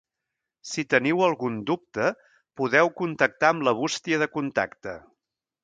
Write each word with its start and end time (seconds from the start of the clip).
Si 0.69 0.83
teniu 0.93 1.21
algun 1.25 1.59
dubte 1.67 2.07
podeu 2.61 2.91
contactar 3.03 3.53
amb 3.55 3.69
la 3.69 3.77
Bústia 3.83 4.23
de 4.25 4.33
contacte. 4.39 4.99